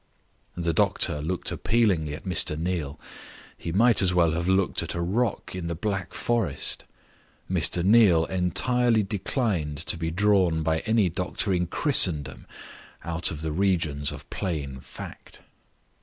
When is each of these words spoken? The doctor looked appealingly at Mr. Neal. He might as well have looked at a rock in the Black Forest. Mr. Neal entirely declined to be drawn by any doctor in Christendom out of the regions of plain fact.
The 0.55 0.73
doctor 0.73 1.21
looked 1.21 1.51
appealingly 1.51 2.15
at 2.15 2.25
Mr. 2.25 2.57
Neal. 2.57 2.99
He 3.55 3.71
might 3.71 4.01
as 4.01 4.15
well 4.15 4.31
have 4.31 4.47
looked 4.49 4.81
at 4.81 4.95
a 4.95 4.99
rock 4.99 5.53
in 5.53 5.67
the 5.67 5.75
Black 5.75 6.15
Forest. 6.15 6.85
Mr. 7.47 7.83
Neal 7.85 8.25
entirely 8.25 9.03
declined 9.03 9.77
to 9.77 9.97
be 9.97 10.09
drawn 10.09 10.63
by 10.63 10.79
any 10.87 11.07
doctor 11.07 11.53
in 11.53 11.67
Christendom 11.67 12.47
out 13.03 13.29
of 13.29 13.41
the 13.41 13.51
regions 13.51 14.11
of 14.11 14.27
plain 14.31 14.79
fact. 14.79 15.41